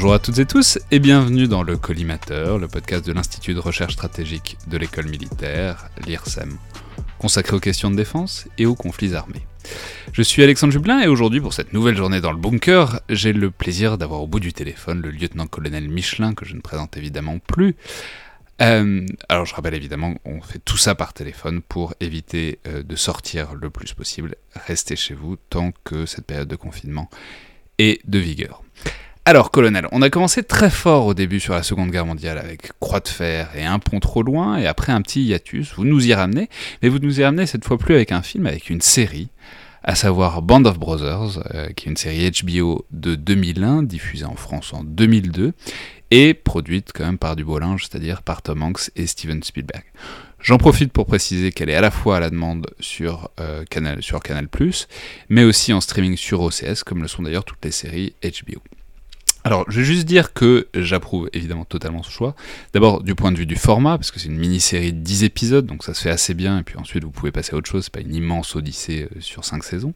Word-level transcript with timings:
Bonjour 0.00 0.14
à 0.14 0.18
toutes 0.18 0.38
et 0.38 0.46
tous 0.46 0.78
et 0.90 0.98
bienvenue 0.98 1.46
dans 1.46 1.62
le 1.62 1.76
Collimateur, 1.76 2.56
le 2.56 2.68
podcast 2.68 3.06
de 3.06 3.12
l'Institut 3.12 3.52
de 3.52 3.58
recherche 3.58 3.92
stratégique 3.92 4.56
de 4.66 4.78
l'école 4.78 5.08
militaire, 5.08 5.90
l'IRSEM, 6.06 6.56
consacré 7.18 7.54
aux 7.54 7.60
questions 7.60 7.90
de 7.90 7.96
défense 7.96 8.48
et 8.56 8.64
aux 8.64 8.74
conflits 8.74 9.14
armés. 9.14 9.46
Je 10.14 10.22
suis 10.22 10.42
Alexandre 10.42 10.72
Jublin 10.72 11.02
et 11.02 11.06
aujourd'hui 11.06 11.42
pour 11.42 11.52
cette 11.52 11.74
nouvelle 11.74 11.98
journée 11.98 12.22
dans 12.22 12.32
le 12.32 12.38
bunker, 12.38 13.00
j'ai 13.10 13.34
le 13.34 13.50
plaisir 13.50 13.98
d'avoir 13.98 14.22
au 14.22 14.26
bout 14.26 14.40
du 14.40 14.54
téléphone 14.54 15.02
le 15.02 15.10
lieutenant-colonel 15.10 15.86
Michelin 15.86 16.32
que 16.32 16.46
je 16.46 16.54
ne 16.54 16.62
présente 16.62 16.96
évidemment 16.96 17.38
plus. 17.38 17.76
Euh, 18.62 19.04
alors 19.28 19.44
je 19.44 19.54
rappelle 19.54 19.74
évidemment, 19.74 20.14
on 20.24 20.40
fait 20.40 20.60
tout 20.64 20.78
ça 20.78 20.94
par 20.94 21.12
téléphone 21.12 21.60
pour 21.60 21.92
éviter 22.00 22.58
euh, 22.66 22.82
de 22.82 22.96
sortir 22.96 23.52
le 23.52 23.68
plus 23.68 23.92
possible. 23.92 24.36
Restez 24.54 24.96
chez 24.96 25.12
vous 25.12 25.36
tant 25.50 25.72
que 25.84 26.06
cette 26.06 26.24
période 26.24 26.48
de 26.48 26.56
confinement 26.56 27.10
est 27.76 28.00
de 28.08 28.18
vigueur. 28.18 28.62
Alors, 29.30 29.52
colonel, 29.52 29.86
on 29.92 30.02
a 30.02 30.10
commencé 30.10 30.42
très 30.42 30.70
fort 30.70 31.06
au 31.06 31.14
début 31.14 31.38
sur 31.38 31.54
la 31.54 31.62
Seconde 31.62 31.92
Guerre 31.92 32.04
mondiale 32.04 32.36
avec 32.36 32.72
Croix 32.80 32.98
de 32.98 33.06
fer 33.06 33.48
et 33.54 33.64
Un 33.64 33.78
pont 33.78 34.00
trop 34.00 34.24
loin, 34.24 34.58
et 34.58 34.66
après 34.66 34.90
un 34.90 35.00
petit 35.02 35.22
hiatus, 35.22 35.72
vous 35.76 35.84
nous 35.84 36.04
y 36.04 36.12
ramenez, 36.12 36.48
mais 36.82 36.88
vous 36.88 36.98
nous 36.98 37.20
y 37.20 37.22
ramenez 37.22 37.46
cette 37.46 37.64
fois 37.64 37.78
plus 37.78 37.94
avec 37.94 38.10
un 38.10 38.22
film, 38.22 38.46
avec 38.46 38.70
une 38.70 38.80
série, 38.80 39.28
à 39.84 39.94
savoir 39.94 40.42
Band 40.42 40.64
of 40.64 40.80
Brothers, 40.80 41.44
euh, 41.54 41.68
qui 41.76 41.86
est 41.86 41.90
une 41.92 41.96
série 41.96 42.28
HBO 42.42 42.84
de 42.90 43.14
2001, 43.14 43.84
diffusée 43.84 44.24
en 44.24 44.34
France 44.34 44.74
en 44.74 44.82
2002, 44.82 45.52
et 46.10 46.34
produite 46.34 46.90
quand 46.92 47.04
même 47.04 47.16
par 47.16 47.36
du 47.36 47.44
c'est-à-dire 47.78 48.22
par 48.22 48.42
Tom 48.42 48.64
Hanks 48.64 48.90
et 48.96 49.06
Steven 49.06 49.44
Spielberg. 49.44 49.84
J'en 50.40 50.58
profite 50.58 50.92
pour 50.92 51.06
préciser 51.06 51.52
qu'elle 51.52 51.70
est 51.70 51.76
à 51.76 51.80
la 51.80 51.92
fois 51.92 52.16
à 52.16 52.20
la 52.20 52.30
demande 52.30 52.66
sur, 52.80 53.30
euh, 53.38 53.62
Canal, 53.70 54.02
sur 54.02 54.18
Canal+, 54.24 54.48
mais 55.28 55.44
aussi 55.44 55.72
en 55.72 55.80
streaming 55.80 56.16
sur 56.16 56.40
OCS, 56.40 56.82
comme 56.84 57.02
le 57.02 57.06
sont 57.06 57.22
d'ailleurs 57.22 57.44
toutes 57.44 57.64
les 57.64 57.70
séries 57.70 58.12
HBO. 58.24 58.60
Alors, 59.42 59.64
je 59.68 59.80
vais 59.80 59.86
juste 59.86 60.06
dire 60.06 60.34
que 60.34 60.68
j'approuve 60.74 61.30
évidemment 61.32 61.64
totalement 61.64 62.02
ce 62.02 62.10
choix. 62.10 62.34
D'abord, 62.74 63.02
du 63.02 63.14
point 63.14 63.32
de 63.32 63.38
vue 63.38 63.46
du 63.46 63.56
format, 63.56 63.96
parce 63.96 64.10
que 64.10 64.20
c'est 64.20 64.28
une 64.28 64.36
mini-série 64.36 64.92
de 64.92 64.98
10 64.98 65.24
épisodes, 65.24 65.64
donc 65.64 65.82
ça 65.82 65.94
se 65.94 66.02
fait 66.02 66.10
assez 66.10 66.34
bien, 66.34 66.58
et 66.58 66.62
puis 66.62 66.76
ensuite 66.76 67.04
vous 67.04 67.10
pouvez 67.10 67.32
passer 67.32 67.54
à 67.54 67.56
autre 67.56 67.70
chose, 67.70 67.84
c'est 67.84 67.92
pas 67.92 68.00
une 68.00 68.14
immense 68.14 68.54
odyssée 68.54 69.08
euh, 69.10 69.20
sur 69.20 69.44
5 69.44 69.64
saisons. 69.64 69.94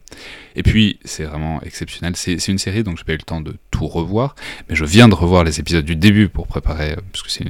Et 0.55 0.63
puis, 0.63 0.99
c'est 1.05 1.25
vraiment 1.25 1.61
exceptionnel. 1.61 2.15
C'est 2.15 2.47
une 2.47 2.57
série, 2.57 2.83
donc 2.83 2.97
j'ai 2.97 3.03
pas 3.03 3.13
eu 3.13 3.17
le 3.17 3.21
temps 3.21 3.41
de 3.41 3.55
tout 3.69 3.87
revoir, 3.87 4.35
mais 4.67 4.75
je 4.75 4.85
viens 4.85 5.07
de 5.07 5.15
revoir 5.15 5.43
les 5.43 5.59
épisodes 5.59 5.85
du 5.85 5.95
début 5.95 6.27
pour 6.27 6.47
préparer, 6.47 6.93
euh, 6.93 7.01
parce 7.11 7.21
que 7.21 7.31
c'est 7.31 7.45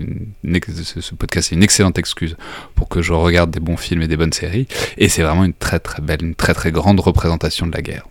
ce 1.01 1.15
podcast 1.15 1.49
c'est 1.49 1.55
une 1.55 1.63
excellente 1.63 1.99
excuse 1.99 2.35
pour 2.75 2.89
que 2.89 3.01
je 3.01 3.13
regarde 3.13 3.51
des 3.51 3.59
bons 3.59 3.77
films 3.77 4.01
et 4.01 4.07
des 4.07 4.17
bonnes 4.17 4.33
séries, 4.33 4.67
et 4.97 5.09
c'est 5.09 5.21
vraiment 5.21 5.43
une 5.43 5.53
très 5.53 5.79
très 5.79 6.01
belle, 6.01 6.23
une 6.23 6.35
très 6.35 6.53
très 6.53 6.71
grande 6.71 6.99
représentation 6.99 7.67
de 7.67 7.73
la 7.73 7.81
guerre. 7.81 8.07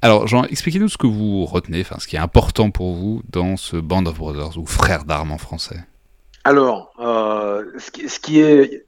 Alors, 0.00 0.28
Jean, 0.28 0.44
expliquez-nous 0.44 0.88
ce 0.88 0.96
que 0.96 1.08
vous 1.08 1.44
retenez, 1.44 1.80
enfin, 1.80 1.96
ce 1.98 2.06
qui 2.06 2.16
est 2.16 2.20
important 2.20 2.70
pour 2.70 2.94
vous 2.94 3.22
dans 3.28 3.56
ce 3.56 3.76
Band 3.76 4.06
of 4.06 4.16
Brothers 4.18 4.56
ou 4.56 4.64
Frères 4.64 5.04
d'armes 5.04 5.32
en 5.32 5.38
français. 5.38 5.80
Alors, 6.44 6.92
euh, 7.00 7.64
ce, 7.78 7.90
qui, 7.90 8.08
ce, 8.08 8.20
qui, 8.20 8.40
est 8.40 8.86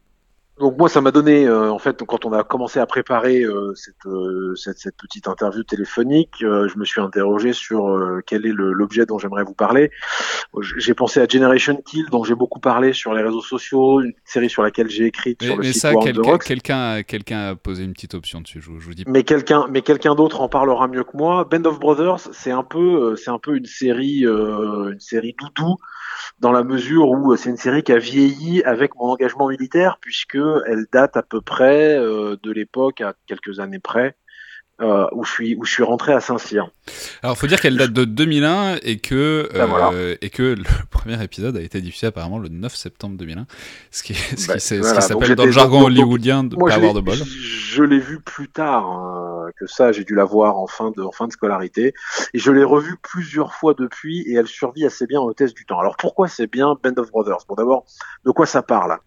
donc 0.60 0.76
moi, 0.76 0.90
ça 0.90 1.00
m'a 1.00 1.10
donné, 1.10 1.46
euh, 1.46 1.72
en 1.72 1.78
fait, 1.78 2.04
quand 2.04 2.26
on 2.26 2.32
a 2.32 2.44
commencé 2.44 2.78
à 2.78 2.86
préparer 2.86 3.40
euh, 3.40 3.72
cette, 3.74 4.04
euh, 4.04 4.54
cette, 4.56 4.78
cette, 4.78 4.96
petite 4.96 5.26
interview 5.26 5.62
téléphonique, 5.62 6.34
je 6.40 6.78
me 6.78 6.84
suis 6.84 7.00
interrogé 7.00 7.54
sur 7.54 7.98
quel 8.26 8.44
est 8.44 8.52
l'objet 8.52 9.06
dont 9.06 9.18
j'aimerais 9.18 9.42
vous 9.42 9.54
parler. 9.54 9.90
J'ai 10.76 10.92
pensé 10.92 11.20
à 11.20 11.26
Generation 11.26 11.76
Kill, 11.76 12.06
dont 12.10 12.24
j'ai 12.24 12.34
beaucoup 12.34 12.60
parlé 12.60 12.92
sur 12.92 13.14
les 13.14 13.22
réseaux 13.22 13.40
sociaux, 13.40 14.02
une 14.02 14.12
série 14.24 14.50
sur 14.50 14.62
laquelle 14.62 14.90
j'ai 14.90 15.06
écrit 15.06 15.36
sur 15.40 15.56
le 15.56 15.62
mais 15.62 15.72
site 15.72 15.80
ça, 15.80 15.94
quelqu'un 15.94 16.38
quelqu'un 16.38 17.02
quelqu'un 17.02 17.48
a 17.50 17.54
posé 17.54 17.84
une 17.84 17.94
petite 17.94 18.14
option 18.14 18.42
dessus. 18.42 18.60
Je, 18.60 18.70
je 18.78 18.84
vous 18.84 18.94
dis. 18.94 19.04
Mais 19.06 19.22
quelqu'un 19.22 19.66
mais 19.70 19.80
quelqu'un 19.80 20.14
d'autre 20.14 20.42
en 20.42 20.48
parlera 20.48 20.88
mieux 20.88 21.04
que 21.04 21.16
moi. 21.16 21.44
Band 21.50 21.64
of 21.64 21.80
Brothers, 21.80 22.28
c'est 22.32 22.50
un 22.50 22.64
peu 22.64 23.16
c'est 23.16 23.30
un 23.30 23.38
peu 23.38 23.56
une 23.56 23.66
série 23.66 24.24
une 24.24 25.00
série 25.00 25.34
doudou 25.38 25.76
dans 26.40 26.52
la 26.52 26.64
mesure 26.64 27.08
où 27.10 27.36
c'est 27.36 27.50
une 27.50 27.56
série 27.56 27.82
qui 27.82 27.92
a 27.92 27.98
vieilli 27.98 28.62
avec 28.64 28.94
mon 28.96 29.10
engagement 29.10 29.48
militaire 29.48 29.98
puisque 30.00 30.38
elle 30.66 30.86
date 30.92 31.16
à 31.16 31.22
peu 31.22 31.40
près 31.40 31.96
euh, 31.96 32.36
de 32.42 32.50
l'époque, 32.50 33.00
à 33.02 33.14
quelques 33.26 33.60
années 33.60 33.78
près, 33.78 34.16
euh, 34.80 35.06
où 35.12 35.24
je 35.24 35.30
suis 35.30 35.54
où 35.56 35.64
je 35.64 35.72
suis 35.72 35.82
rentré 35.82 36.14
à 36.14 36.20
Saint-Cyr. 36.20 36.70
Alors, 37.22 37.36
faut 37.36 37.46
dire 37.46 37.60
qu'elle 37.60 37.76
date 37.76 37.92
de 37.92 38.04
2001 38.04 38.76
et 38.82 38.98
que 38.98 39.46
ben 39.52 39.68
euh, 39.92 40.16
et 40.22 40.30
que 40.30 40.42
le 40.42 40.64
premier 40.90 41.22
épisode 41.22 41.58
a 41.58 41.60
été 41.60 41.82
diffusé 41.82 42.06
apparemment 42.06 42.38
le 42.38 42.48
9 42.48 42.74
septembre 42.74 43.18
2001, 43.18 43.46
ce 43.90 44.02
qui, 44.02 44.14
ce 44.14 44.46
qui, 44.46 44.80
ben, 44.80 45.00
s'appelle 45.00 45.34
dans 45.34 45.44
le 45.44 45.52
jargon 45.52 45.82
hollywoodien 45.82 46.44
de 46.44 46.56
pas 46.56 46.74
avoir 46.74 46.94
de 46.94 47.00
bol. 47.00 47.16
Je 47.16 47.82
l'ai 47.82 47.98
vu 47.98 48.20
plus 48.20 48.48
tard 48.48 48.86
hein, 48.86 49.29
que 49.56 49.66
ça, 49.66 49.92
j'ai 49.92 50.04
dû 50.04 50.14
la 50.14 50.24
voir 50.24 50.58
en 50.58 50.66
fin 50.66 50.90
de 50.90 51.02
en 51.02 51.12
fin 51.12 51.26
de 51.26 51.32
scolarité. 51.32 51.94
Et 52.34 52.38
je 52.38 52.52
l'ai 52.52 52.64
revue 52.64 52.96
plusieurs 53.02 53.54
fois 53.54 53.74
depuis 53.74 54.22
et 54.22 54.34
elle 54.34 54.46
survit 54.46 54.84
assez 54.86 55.06
bien 55.06 55.20
au 55.20 55.32
test 55.32 55.56
du 55.56 55.66
temps. 55.66 55.78
Alors 55.78 55.96
pourquoi 55.96 56.28
c'est 56.28 56.46
bien 56.46 56.76
Band 56.82 56.94
of 56.96 57.10
Brothers? 57.10 57.44
Bon 57.48 57.54
d'abord, 57.54 57.84
de 58.24 58.30
quoi 58.30 58.46
ça 58.46 58.62
parle? 58.62 58.98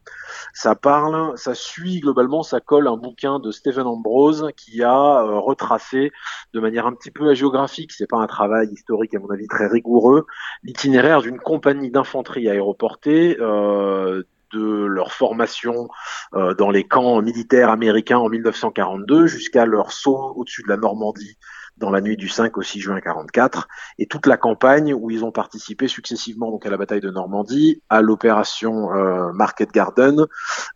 Ça 0.54 0.76
parle, 0.76 1.38
ça 1.38 1.54
suit 1.54 2.00
globalement, 2.00 2.44
ça 2.44 2.59
colle 2.59 2.88
un 2.88 2.98
bouquin 2.98 3.40
de 3.40 3.52
Stephen 3.52 3.86
Ambrose 3.86 4.50
qui 4.56 4.84
a 4.84 5.24
euh, 5.24 5.40
retracé 5.40 6.12
de 6.54 6.60
manière 6.60 6.86
un 6.86 6.94
petit 6.94 7.12
peu 7.12 7.30
agéographique, 7.30 7.92
c'est 7.92 8.10
pas 8.10 8.18
un 8.18 8.28
travail 8.28 8.70
historique 8.72 9.14
à 9.16 9.20
mon 9.20 9.30
avis 9.30 9.48
très 9.48 9.68
rigoureux, 9.68 10.25
l'itinéraire 10.64 11.22
d'une 11.22 11.40
compagnie 11.40 11.92
d'infanterie 11.92 12.50
aéroportée 12.50 13.38
euh, 13.40 14.24
de 14.53 14.86
leur 14.86 15.12
formation 15.12 15.90
euh, 16.36 16.53
dans 16.53 16.69
les 16.69 16.86
camps 16.86 17.22
militaires 17.22 17.69
américains 17.69 18.18
en 18.18 18.30
1942 18.30 19.28
jusqu'à 19.28 19.66
leur 19.66 19.91
saut 19.91 20.34
au-dessus 20.36 20.64
de 20.64 20.69
la 20.69 20.78
Normandie 20.78 21.38
dans 21.78 21.90
la 21.90 22.02
nuit 22.02 22.18
du 22.18 22.28
5 22.28 22.58
au 22.58 22.62
6 22.62 22.80
juin 22.80 23.02
44, 23.02 23.68
et 23.97 24.06
toute 24.06 24.28
la 24.28 24.38
campagne 24.38 24.94
où 24.94 25.09
ils 25.09 25.25
ont 25.25 25.31
participé 25.31 25.88
successivement 25.88 26.52
donc 26.52 26.66
à 26.66 26.69
la 26.69 26.78
bataille 26.78 27.02
de 27.02 27.09
Normandie, 27.09 27.81
à 27.90 28.02
l'opération 28.02 28.94
euh, 28.94 29.31
Market 29.34 29.72
Garden, 29.72 30.25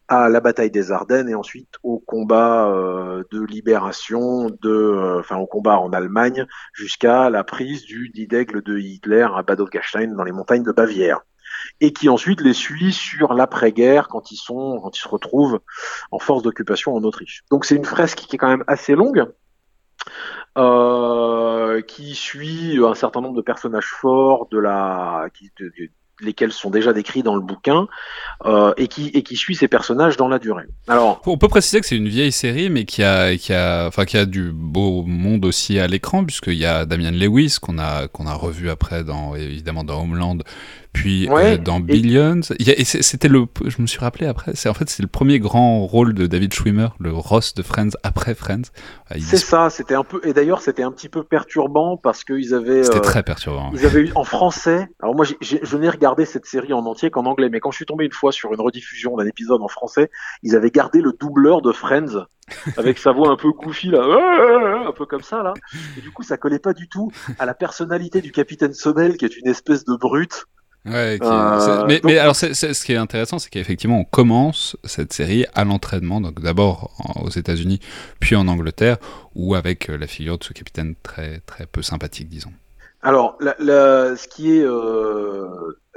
à 0.07 0.29
la 0.29 0.39
bataille 0.39 0.71
des 0.71 0.91
Ardennes 0.91 1.29
et 1.29 1.35
ensuite 1.35 1.75
au 1.83 1.99
combat 1.99 2.69
euh, 2.69 3.23
de 3.31 3.41
libération, 3.41 4.49
de, 4.61 5.19
enfin 5.19 5.37
au 5.37 5.45
combat 5.45 5.79
en 5.79 5.91
Allemagne 5.91 6.45
jusqu'à 6.73 7.29
la 7.29 7.43
prise 7.43 7.83
du 7.83 8.09
dit 8.09 8.27
d'aigle 8.27 8.61
de 8.63 8.77
Hitler 8.77 9.27
à 9.35 9.43
Bad 9.43 9.61
Gastein 9.69 10.15
dans 10.15 10.23
les 10.23 10.31
montagnes 10.31 10.63
de 10.63 10.71
Bavière 10.71 11.21
et 11.81 11.93
qui 11.93 12.09
ensuite 12.09 12.41
les 12.41 12.53
suit 12.53 12.93
sur 12.93 13.33
l'après-guerre 13.33 14.07
quand 14.07 14.31
ils 14.31 14.37
sont 14.37 14.79
quand 14.81 14.97
ils 14.97 15.01
se 15.01 15.07
retrouvent 15.07 15.59
en 16.11 16.19
force 16.19 16.43
d'occupation 16.43 16.95
en 16.95 17.03
Autriche. 17.03 17.43
Donc 17.51 17.65
c'est 17.65 17.75
une 17.75 17.85
fresque 17.85 18.19
qui 18.19 18.35
est 18.35 18.39
quand 18.39 18.49
même 18.49 18.63
assez 18.67 18.95
longue 18.95 19.27
euh, 20.57 21.81
qui 21.81 22.15
suit 22.15 22.79
un 22.83 22.95
certain 22.95 23.21
nombre 23.21 23.35
de 23.35 23.41
personnages 23.41 23.85
forts 24.01 24.47
lesquels 26.19 26.51
sont 26.51 26.71
déjà 26.71 26.93
décrits 26.93 27.21
dans 27.21 27.35
le 27.35 27.41
bouquin 27.41 27.87
euh, 28.45 28.73
et 28.77 28.87
qui 28.87 29.35
suit 29.35 29.55
ces 29.55 29.67
personnages 29.67 30.17
dans 30.17 30.27
la 30.27 30.39
durée. 30.39 30.63
Alors, 30.87 31.21
on 31.27 31.37
peut 31.37 31.47
préciser 31.47 31.79
que 31.79 31.85
c'est 31.85 31.95
une 31.95 32.07
vieille 32.07 32.31
série, 32.31 32.71
mais 32.71 32.85
qui 32.85 33.03
a 33.03 33.27
a 33.27 34.25
du 34.25 34.51
beau 34.51 35.03
monde 35.03 35.45
aussi 35.45 35.77
à 35.77 35.85
l'écran, 35.85 36.25
puisqu'il 36.25 36.55
y 36.55 36.65
a 36.65 36.85
Damian 36.85 37.11
Lewis 37.11 37.57
qu'on 37.61 37.77
a 37.77 38.07
revu 38.33 38.71
après 38.71 39.03
évidemment 39.37 39.83
dans 39.83 40.01
Homeland, 40.01 40.37
puis 40.97 41.29
euh, 41.29 41.57
dans 41.57 41.79
Billions. 41.79 42.41
C'était 42.41 43.27
le, 43.27 43.45
je 43.65 43.81
me 43.81 43.87
suis 43.87 43.99
rappelé 43.99 44.25
après, 44.25 44.53
c'est 44.55 44.67
en 44.67 44.73
fait 44.73 44.89
c'est 44.89 45.03
le 45.03 45.07
premier 45.07 45.39
grand 45.39 45.85
rôle 45.85 46.13
de 46.13 46.25
David 46.25 46.53
Schwimmer, 46.53 46.87
le 46.99 47.13
Ross 47.13 47.53
de 47.53 47.61
Friends 47.61 47.91
après 48.01 48.33
Friends. 48.33 48.63
C'est 49.19 49.37
ça, 49.37 49.69
c'était 49.69 49.93
un 49.93 50.03
peu, 50.03 50.19
et 50.23 50.33
d'ailleurs 50.33 50.61
c'était 50.61 50.81
un 50.81 50.91
petit 50.91 51.07
peu 51.07 51.23
perturbant 51.23 51.97
parce 51.97 52.23
qu'ils 52.23 52.55
avaient. 52.55 52.83
C'était 52.83 52.97
euh, 52.97 53.01
très 53.01 53.21
perturbant. 53.21 53.69
Ils 53.73 53.85
avaient 53.85 54.01
eu 54.01 54.11
en 54.15 54.23
français. 54.23 54.89
Alors 54.99 55.15
moi, 55.15 55.25
je 55.25 55.77
n'ai 55.77 55.89
regardé 55.89 56.25
cette 56.25 56.47
série 56.47 56.73
en 56.73 56.83
entier 56.85 57.11
qu'en 57.11 57.25
anglais, 57.25 57.49
mais 57.49 57.59
quand 57.59 57.69
je 57.69 57.77
suis 57.77 57.85
tombé 57.85 58.05
une 58.05 58.11
fois 58.11 58.31
sur 58.31 58.51
une 58.53 58.61
rediffusion 58.61 59.15
d'un 59.17 59.27
épisode 59.27 59.61
en 59.61 59.67
français, 59.67 60.09
ils 60.41 60.55
avaient 60.55 60.71
gardé 60.71 61.01
le 61.01 61.13
doubleur 61.13 61.61
de 61.61 61.71
Friends 61.71 62.25
avec 62.77 62.97
sa 62.97 63.11
voix 63.11 63.29
un 63.29 63.35
peu 63.35 63.51
goofy 63.51 63.89
là, 63.89 64.87
un 64.87 64.93
peu 64.93 65.05
comme 65.05 65.21
ça 65.21 65.43
là. 65.43 65.53
Et 65.95 66.01
du 66.01 66.09
coup, 66.11 66.23
ça 66.23 66.37
collait 66.37 66.59
pas 66.59 66.73
du 66.73 66.89
tout 66.89 67.11
à 67.37 67.45
la 67.45 67.53
personnalité 67.53 68.19
du 68.21 68.31
capitaine 68.31 68.73
Sonnel 68.73 69.17
qui 69.17 69.25
est 69.25 69.37
une 69.37 69.47
espèce 69.47 69.85
de 69.85 69.95
brute 69.95 70.47
Ouais, 70.85 71.17
euh, 71.21 71.85
mais, 71.87 71.99
mais, 72.03 72.17
alors, 72.17 72.35
ce 72.35 72.85
qui 72.85 72.93
est 72.93 72.97
intéressant, 72.97 73.39
c'est 73.39 73.49
qu'effectivement, 73.49 73.99
on 73.99 74.03
commence 74.05 74.77
cette 74.85 75.11
série 75.11 75.45
à 75.53 75.65
l'entraînement, 75.65 76.21
donc 76.21 76.41
d'abord 76.41 76.91
aux 77.21 77.29
États-Unis, 77.29 77.79
puis 78.19 78.35
en 78.35 78.47
Angleterre, 78.47 78.97
ou 79.35 79.55
avec 79.55 79.89
euh, 79.89 79.97
la 79.97 80.07
figure 80.07 80.37
de 80.37 80.43
ce 80.43 80.53
capitaine 80.53 80.95
très 81.03 81.41
très 81.41 81.65
peu 81.65 81.81
sympathique, 81.81 82.29
disons. 82.29 82.53
Alors, 83.01 83.35
la, 83.39 83.55
la, 83.59 84.15
ce 84.15 84.27
qui 84.27 84.57
est 84.57 84.63
euh, 84.63 85.47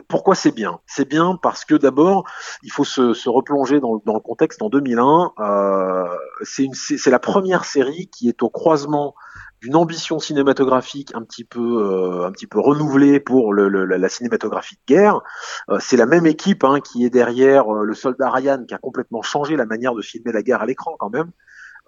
pourquoi 0.08 0.34
c'est 0.34 0.52
bien? 0.52 0.80
C'est 0.86 1.08
bien 1.08 1.38
parce 1.40 1.64
que 1.64 1.74
d'abord, 1.74 2.24
il 2.62 2.72
faut 2.72 2.84
se, 2.84 3.14
se 3.14 3.28
replonger 3.28 3.80
dans, 3.80 4.02
dans, 4.04 4.14
le 4.14 4.20
contexte. 4.20 4.60
En 4.60 4.68
2001, 4.68 5.32
euh, 5.38 6.04
c'est 6.42 7.10
la 7.10 7.18
première 7.18 7.64
série 7.64 8.08
qui 8.08 8.28
est 8.28 8.42
au 8.42 8.50
croisement 8.50 9.14
d'une 9.60 9.76
ambition 9.76 10.18
cinématographique 10.18 11.12
un 11.14 11.22
petit 11.22 11.44
peu 11.44 11.82
euh, 11.82 12.26
un 12.26 12.32
petit 12.32 12.46
peu 12.46 12.60
renouvelée 12.60 13.20
pour 13.20 13.54
la 13.54 14.08
cinématographie 14.08 14.76
de 14.76 14.94
guerre. 14.94 15.20
Euh, 15.68 15.78
c'est 15.80 15.96
la 15.96 16.06
même 16.06 16.26
équipe 16.26 16.64
hein, 16.64 16.80
qui 16.80 17.04
est 17.04 17.10
derrière 17.10 17.72
euh, 17.72 17.84
le 17.84 17.94
soldat 17.94 18.30
Ryan 18.30 18.64
qui 18.66 18.74
a 18.74 18.78
complètement 18.78 19.22
changé 19.22 19.56
la 19.56 19.66
manière 19.66 19.94
de 19.94 20.02
filmer 20.02 20.32
la 20.32 20.42
guerre 20.42 20.62
à 20.62 20.66
l'écran 20.66 20.96
quand 20.98 21.10
même. 21.10 21.30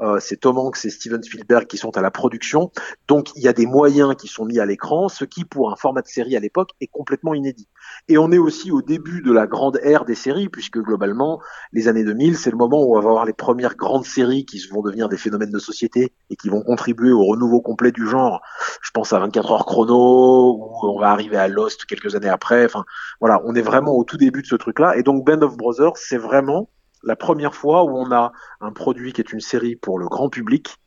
Euh, 0.00 0.18
c'est 0.20 0.36
Tom 0.36 0.58
Hanks 0.58 0.84
et 0.84 0.90
Steven 0.90 1.22
Spielberg 1.22 1.66
qui 1.66 1.76
sont 1.76 1.96
à 1.96 2.00
la 2.00 2.10
production. 2.10 2.70
Donc 3.08 3.30
il 3.36 3.42
y 3.42 3.48
a 3.48 3.52
des 3.52 3.66
moyens 3.66 4.14
qui 4.16 4.28
sont 4.28 4.44
mis 4.44 4.58
à 4.58 4.66
l'écran, 4.66 5.08
ce 5.08 5.24
qui 5.24 5.44
pour 5.44 5.70
un 5.70 5.76
format 5.76 6.02
de 6.02 6.08
série 6.08 6.36
à 6.36 6.40
l'époque 6.40 6.70
est 6.80 6.86
complètement 6.86 7.34
inédit. 7.34 7.68
Et 8.08 8.18
on 8.18 8.32
est 8.32 8.38
aussi 8.38 8.70
au 8.70 8.82
début 8.82 9.22
de 9.22 9.32
la 9.32 9.46
grande 9.46 9.78
ère 9.82 10.04
des 10.04 10.14
séries, 10.14 10.48
puisque 10.48 10.78
globalement 10.78 11.40
les 11.72 11.88
années 11.88 12.04
2000, 12.04 12.36
c'est 12.36 12.50
le 12.50 12.56
moment 12.56 12.82
où 12.82 12.96
on 12.96 13.00
va 13.00 13.08
avoir 13.08 13.24
les 13.24 13.32
premières 13.32 13.76
grandes 13.76 14.04
séries 14.04 14.44
qui 14.44 14.60
vont 14.68 14.82
devenir 14.82 15.08
des 15.08 15.16
phénomènes 15.16 15.50
de 15.50 15.58
société 15.58 16.12
et 16.30 16.36
qui 16.36 16.48
vont 16.48 16.62
contribuer 16.62 17.12
au 17.12 17.24
renouveau 17.24 17.60
complet 17.60 17.92
du 17.92 18.06
genre. 18.06 18.42
Je 18.80 18.90
pense 18.90 19.12
à 19.12 19.18
24 19.18 19.52
heures 19.52 19.66
chrono, 19.66 20.56
où 20.56 20.86
on 20.88 20.98
va 20.98 21.10
arriver 21.10 21.36
à 21.36 21.48
Lost 21.48 21.84
quelques 21.84 22.14
années 22.14 22.28
après. 22.28 22.64
Enfin 22.64 22.84
voilà, 23.20 23.40
on 23.44 23.54
est 23.54 23.62
vraiment 23.62 23.92
au 23.92 24.04
tout 24.04 24.16
début 24.16 24.42
de 24.42 24.46
ce 24.46 24.56
truc-là. 24.56 24.96
Et 24.96 25.02
donc 25.02 25.24
Band 25.24 25.42
of 25.42 25.56
Brothers, 25.56 25.96
c'est 25.96 26.16
vraiment 26.16 26.68
la 27.02 27.16
première 27.16 27.54
fois 27.54 27.84
où 27.84 27.96
on 27.96 28.12
a 28.12 28.32
un 28.60 28.72
produit 28.72 29.12
qui 29.12 29.20
est 29.20 29.32
une 29.32 29.40
série 29.40 29.76
pour 29.76 29.98
le 29.98 30.08
grand 30.08 30.28
public, 30.28 30.78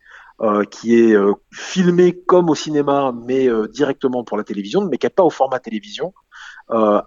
euh, 0.41 0.65
qui 0.65 0.99
est 0.99 1.15
euh, 1.15 1.31
filmé 1.53 2.11
comme 2.11 2.49
au 2.49 2.55
cinéma, 2.55 3.13
mais 3.25 3.47
euh, 3.47 3.69
directement 3.69 4.25
pour 4.25 4.35
la 4.35 4.43
télévision, 4.43 4.85
mais 4.85 4.97
qui 4.97 5.05
n'est 5.05 5.11
pas 5.11 5.23
au 5.23 5.29
format 5.29 5.59
télévision, 5.59 6.13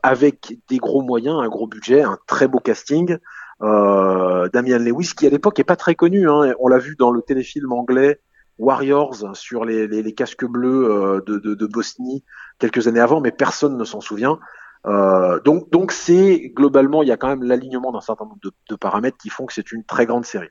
avec 0.03 0.57
des 0.69 0.79
gros 0.79 1.03
moyens, 1.03 1.39
un 1.43 1.49
gros 1.49 1.67
budget, 1.67 2.03
un 2.03 2.17
très 2.27 2.47
beau 2.49 2.59
casting. 2.59 3.19
Damian 3.61 4.79
Lewis, 4.79 5.13
qui 5.19 5.27
à 5.27 5.31
l'époque 5.31 5.59
est 5.59 5.65
pas 5.65 5.77
très 5.77 5.97
connu, 5.97 6.31
hein, 6.31 6.55
on 6.61 6.69
l'a 6.69 6.79
vu 6.79 6.95
dans 6.97 7.11
le 7.11 7.21
téléfilm 7.23 7.73
anglais 7.73 8.21
Warriors 8.59 9.37
sur 9.37 9.65
les, 9.65 10.15
casques 10.15 10.47
bleus 10.47 11.23
de, 11.27 11.39
de, 11.39 11.67
Bosnie 11.67 12.25
quelques 12.61 12.87
années 12.87 13.01
avant, 13.01 13.21
mais 13.21 13.33
personne 13.33 13.77
ne 13.77 13.85
s'en 13.85 14.01
souvient. 14.01 14.39
Euh, 14.87 15.41
donc, 15.41 15.71
donc 15.71 15.93
c'est 15.93 16.51
globalement, 16.55 17.03
il 17.03 17.09
y 17.09 17.13
a 17.13 17.17
quand 17.17 17.29
même 17.29 17.43
l'alignement 17.43 17.93
d'un 17.93 18.01
certain 18.01 18.25
nombre 18.25 18.39
de, 18.43 18.77
paramètres 18.77 19.19
qui 19.19 19.29
font 19.29 19.47
que 19.47 19.53
c'est 19.53 19.73
une 19.73 19.85
très 19.85 20.07
grande 20.07 20.25
série. 20.25 20.51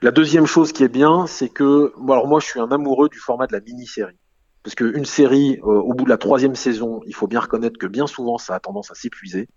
La 0.00 0.10
deuxième 0.10 0.46
chose 0.46 0.72
qui 0.72 0.82
est 0.82 0.88
bien, 0.88 1.26
c'est 1.26 1.48
que, 1.48 1.92
alors 2.08 2.26
moi, 2.26 2.40
je 2.40 2.46
suis 2.46 2.60
un 2.60 2.70
amoureux 2.70 3.08
du 3.08 3.18
format 3.18 3.46
de 3.46 3.52
la 3.52 3.60
mini-série. 3.60 4.16
Parce 4.62 4.74
qu'une 4.74 5.04
série, 5.04 5.58
euh, 5.62 5.66
au 5.66 5.92
bout 5.92 6.04
de 6.04 6.08
la 6.08 6.18
troisième 6.18 6.54
saison, 6.54 7.00
il 7.06 7.14
faut 7.14 7.26
bien 7.26 7.40
reconnaître 7.40 7.78
que 7.78 7.86
bien 7.86 8.06
souvent, 8.06 8.38
ça 8.38 8.54
a 8.54 8.60
tendance 8.60 8.90
à 8.90 8.94
s'épuiser. 8.94 9.48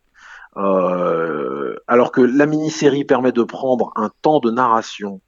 Euh, 0.57 1.75
alors 1.87 2.11
que 2.11 2.21
la 2.21 2.45
mini-série 2.45 3.05
permet 3.05 3.31
de 3.31 3.43
prendre 3.43 3.91
un 3.95 4.09
temps 4.21 4.39
de 4.39 4.51
narration 4.51 5.21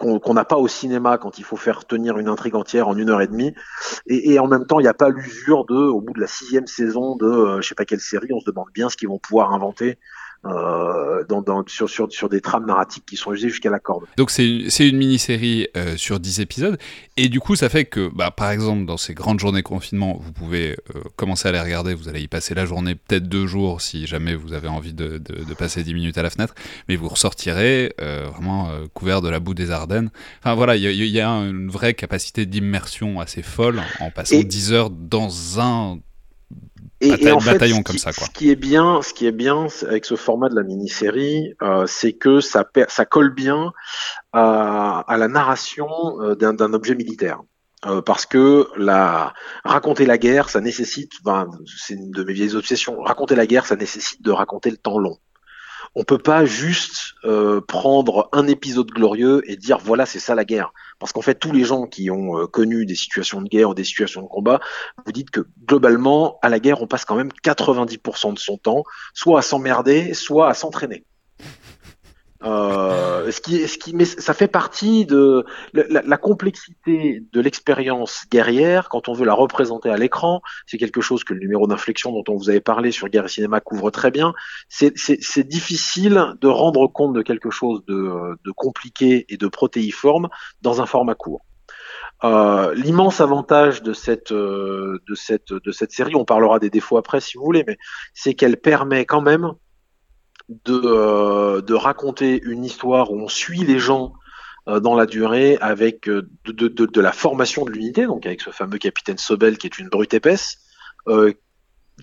qu'on 0.00 0.34
n'a 0.34 0.44
pas 0.44 0.56
au 0.56 0.66
cinéma 0.66 1.18
quand 1.18 1.38
il 1.38 1.44
faut 1.44 1.56
faire 1.56 1.84
tenir 1.84 2.18
une 2.18 2.28
intrigue 2.28 2.54
entière 2.54 2.88
en 2.88 2.96
une 2.96 3.10
heure 3.10 3.20
et 3.20 3.26
demie. 3.26 3.54
Et, 4.06 4.38
en 4.38 4.46
même 4.46 4.66
temps, 4.66 4.80
il 4.80 4.84
n'y 4.84 4.88
a 4.88 4.94
pas 4.94 5.10
l'usure 5.10 5.66
de, 5.66 5.74
au 5.74 6.00
bout 6.00 6.14
de 6.14 6.20
la 6.20 6.26
sixième 6.26 6.66
saison 6.66 7.16
de, 7.16 7.26
euh, 7.26 7.60
je 7.60 7.68
sais 7.68 7.74
pas 7.74 7.84
quelle 7.84 8.00
série, 8.00 8.32
on 8.32 8.40
se 8.40 8.46
demande 8.46 8.68
bien 8.72 8.88
ce 8.88 8.96
qu'ils 8.96 9.08
vont 9.08 9.18
pouvoir 9.18 9.52
inventer 9.52 9.98
euh, 10.46 11.22
dans, 11.28 11.42
dans, 11.42 11.62
sur, 11.66 11.90
sur, 11.90 12.10
sur, 12.10 12.30
des 12.30 12.40
trames 12.40 12.64
narratiques 12.64 13.04
qui 13.04 13.18
sont 13.18 13.34
usées 13.34 13.50
jusqu'à 13.50 13.68
la 13.68 13.78
corde. 13.78 14.04
Donc 14.16 14.30
c'est 14.30 14.88
une 14.88 14.96
mini-série 14.96 15.68
euh, 15.76 15.98
sur 15.98 16.18
10 16.18 16.40
épisodes, 16.40 16.78
et 17.18 17.28
du 17.28 17.40
coup 17.40 17.56
ça 17.56 17.68
fait 17.68 17.84
que, 17.84 18.10
bah, 18.14 18.30
par 18.30 18.50
exemple, 18.50 18.86
dans 18.86 18.96
ces 18.96 19.12
grandes 19.12 19.38
journées 19.38 19.62
confinement, 19.62 20.18
vous 20.18 20.32
pouvez 20.32 20.78
euh, 20.96 21.00
commencer 21.16 21.46
à 21.46 21.52
les 21.52 21.60
regarder, 21.60 21.92
vous 21.92 22.08
allez 22.08 22.22
y 22.22 22.26
passer 22.26 22.54
la 22.54 22.64
journée, 22.64 22.94
peut-être 22.94 23.28
deux 23.28 23.46
jours 23.46 23.82
si 23.82 24.06
jamais 24.06 24.34
vous 24.34 24.54
avez 24.54 24.68
envie 24.68 24.94
de, 24.94 25.18
de, 25.18 25.44
de, 25.44 25.54
passer 25.54 25.82
10 25.82 25.92
minutes 25.92 26.16
à 26.16 26.22
la 26.22 26.30
fenêtre, 26.30 26.54
mais 26.88 26.96
vous 26.96 27.08
ressortirez 27.08 27.94
vraiment 27.98 28.70
couvert 28.94 29.20
de 29.20 29.28
la 29.28 29.40
boue 29.40 29.52
des 29.52 29.70
Ardennes. 29.70 30.10
Enfin 30.38 30.54
voilà, 30.54 30.76
il 30.76 30.82
y, 30.82 31.10
y, 31.10 31.20
a 31.20 31.28
une 31.28 31.68
vraie 31.68 31.92
capacité 31.92 32.46
d'immersion 32.46 33.20
assez 33.20 33.42
folle 33.42 33.82
en 34.00 34.10
passant 34.10 34.40
10 34.40 34.72
heures 34.72 34.88
dans 34.88 35.60
un 35.60 35.98
et, 37.00 37.30
en 37.30 37.40
fait, 37.40 37.58
comme 37.82 37.98
ça, 37.98 38.12
quoi. 38.12 38.26
Ce 38.26 38.30
qui 38.30 38.50
est 38.50 38.56
bien, 38.56 39.00
ce 39.02 39.14
qui 39.14 39.26
est 39.26 39.32
bien 39.32 39.66
avec 39.86 40.04
ce 40.04 40.16
format 40.16 40.48
de 40.48 40.54
la 40.54 40.62
mini-série, 40.62 41.54
euh, 41.62 41.86
c'est 41.86 42.12
que 42.12 42.40
ça, 42.40 42.68
ça 42.88 43.04
colle 43.06 43.34
bien 43.34 43.72
à, 44.32 45.00
à 45.08 45.16
la 45.16 45.28
narration 45.28 45.88
euh, 46.20 46.34
d'un 46.34 46.72
objet 46.74 46.94
militaire. 46.94 47.40
Euh, 47.86 48.02
parce 48.02 48.26
que 48.26 48.68
la 48.76 49.32
raconter 49.64 50.04
la 50.04 50.18
guerre, 50.18 50.50
ça 50.50 50.60
nécessite, 50.60 51.12
c'est 51.78 51.94
une 51.94 52.10
de 52.10 52.24
mes 52.24 52.34
vieilles 52.34 52.54
obsessions. 52.54 53.00
Raconter 53.00 53.34
la 53.34 53.46
guerre, 53.46 53.64
ça 53.64 53.76
nécessite 53.76 54.22
de 54.22 54.30
raconter 54.30 54.70
le 54.70 54.76
temps 54.76 54.98
long. 54.98 55.16
On 55.94 56.04
peut 56.04 56.18
pas 56.18 56.44
juste 56.44 57.14
euh, 57.24 57.60
prendre 57.60 58.28
un 58.32 58.46
épisode 58.46 58.90
glorieux 58.90 59.42
et 59.50 59.56
dire 59.56 59.78
voilà 59.78 60.06
c'est 60.06 60.20
ça 60.20 60.34
la 60.34 60.44
guerre. 60.44 60.72
Parce 60.98 61.12
qu'en 61.12 61.22
fait 61.22 61.34
tous 61.34 61.52
les 61.52 61.64
gens 61.64 61.86
qui 61.86 62.10
ont 62.10 62.38
euh, 62.38 62.46
connu 62.46 62.86
des 62.86 62.94
situations 62.94 63.42
de 63.42 63.48
guerre 63.48 63.70
ou 63.70 63.74
des 63.74 63.84
situations 63.84 64.22
de 64.22 64.28
combat, 64.28 64.60
vous 65.04 65.12
dites 65.12 65.30
que 65.30 65.40
globalement 65.66 66.38
à 66.42 66.48
la 66.48 66.60
guerre 66.60 66.80
on 66.80 66.86
passe 66.86 67.04
quand 67.04 67.16
même 67.16 67.32
90% 67.44 68.34
de 68.34 68.38
son 68.38 68.56
temps 68.56 68.84
soit 69.14 69.40
à 69.40 69.42
s'emmerder, 69.42 70.14
soit 70.14 70.48
à 70.48 70.54
s'entraîner. 70.54 71.04
Euh, 72.42 73.30
ce 73.30 73.40
qui, 73.42 73.68
ce 73.68 73.76
qui, 73.76 73.94
mais 73.94 74.06
ça 74.06 74.32
fait 74.32 74.48
partie 74.48 75.04
de 75.04 75.44
la, 75.74 76.00
la 76.02 76.16
complexité 76.16 77.22
de 77.32 77.40
l'expérience 77.40 78.24
guerrière 78.30 78.88
quand 78.88 79.08
on 79.08 79.12
veut 79.12 79.26
la 79.26 79.34
représenter 79.34 79.90
à 79.90 79.96
l'écran. 79.96 80.40
C'est 80.66 80.78
quelque 80.78 81.02
chose 81.02 81.22
que 81.22 81.34
le 81.34 81.40
numéro 81.40 81.66
d'inflexion 81.66 82.12
dont 82.12 82.24
on 82.28 82.36
vous 82.36 82.48
avait 82.48 82.60
parlé 82.60 82.92
sur 82.92 83.08
Guerre 83.08 83.26
et 83.26 83.28
Cinéma 83.28 83.60
couvre 83.60 83.90
très 83.90 84.10
bien. 84.10 84.32
C'est 84.68 85.46
difficile 85.46 86.34
de 86.40 86.48
rendre 86.48 86.86
compte 86.86 87.12
de 87.12 87.22
quelque 87.22 87.50
chose 87.50 87.84
de, 87.86 88.38
de 88.42 88.50
compliqué 88.52 89.26
et 89.28 89.36
de 89.36 89.46
protéiforme 89.46 90.28
dans 90.62 90.80
un 90.80 90.86
format 90.86 91.14
court. 91.14 91.42
Euh, 92.24 92.74
L'immense 92.74 93.20
avantage 93.20 93.82
de 93.82 93.92
cette, 93.92 94.32
euh, 94.32 94.98
de 95.08 95.14
cette, 95.14 95.52
de 95.52 95.72
cette 95.72 95.92
série, 95.92 96.14
on 96.14 96.24
parlera 96.24 96.58
des 96.58 96.70
défauts 96.70 96.96
après 96.96 97.20
si 97.20 97.36
vous 97.36 97.44
voulez, 97.44 97.64
mais 97.66 97.76
c'est 98.14 98.34
qu'elle 98.34 98.56
permet 98.58 99.04
quand 99.04 99.22
même 99.22 99.52
de, 100.64 100.80
euh, 100.84 101.62
de 101.62 101.74
raconter 101.74 102.40
une 102.44 102.64
histoire 102.64 103.12
où 103.12 103.20
on 103.20 103.28
suit 103.28 103.64
les 103.64 103.78
gens 103.78 104.12
euh, 104.68 104.80
dans 104.80 104.94
la 104.94 105.06
durée 105.06 105.56
avec 105.60 106.08
euh, 106.08 106.28
de, 106.44 106.68
de, 106.68 106.86
de, 106.86 107.00
la 107.00 107.12
formation 107.12 107.64
de 107.64 107.70
l'unité, 107.70 108.06
donc 108.06 108.26
avec 108.26 108.40
ce 108.40 108.50
fameux 108.50 108.78
capitaine 108.78 109.18
Sobel 109.18 109.58
qui 109.58 109.68
est 109.68 109.78
une 109.78 109.88
brute 109.88 110.12
épaisse, 110.12 110.58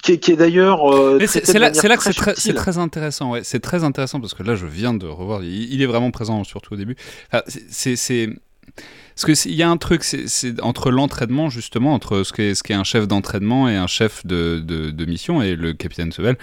qui 0.03 0.11
est, 0.11 0.35
d'ailleurs. 0.35 0.79
c'est 1.27 1.53
là, 1.53 1.69
là, 1.69 1.97
que 1.97 2.03
c'est 2.03 2.13
très, 2.13 2.33
très, 2.33 2.77
intéressant. 2.77 3.31
Ouais. 3.31 3.43
C'est 3.43 3.59
très 3.59 3.83
intéressant 3.83 4.19
parce 4.19 4.33
que 4.33 4.43
là, 4.43 4.55
je 4.55 4.65
viens 4.65 4.93
de 4.93 5.07
revoir. 5.07 5.43
Il, 5.43 5.81
est 5.81 5.87
vraiment 5.87 6.11
présent, 6.11 6.43
surtout 6.43 6.75
au 6.75 6.77
début. 6.77 6.95
Enfin, 7.31 7.43
c'est. 7.47 8.29
Parce 9.15 9.41
qu'il 9.41 9.55
y 9.55 9.63
a 9.63 9.69
un 9.69 9.77
truc, 9.77 10.03
c'est 10.03 10.61
entre 10.61 10.91
l'entraînement, 10.91 11.49
justement, 11.49 11.95
entre 11.95 12.21
ce 12.21 12.31
qu'est 12.31 12.53
ce 12.53 12.73
un 12.73 12.83
chef 12.83 13.07
d'entraînement 13.07 13.67
et 13.67 13.75
un 13.75 13.87
chef 13.87 14.23
de, 14.27 14.59
de, 14.63 14.91
de, 14.91 15.05
mission, 15.05 15.41
et 15.41 15.55
le 15.55 15.73
capitaine 15.73 16.11
Sobel 16.11 16.37